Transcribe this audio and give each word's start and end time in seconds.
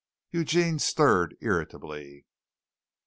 Eugene 0.31 0.79
stirred 0.79 1.37
irritably. 1.41 2.25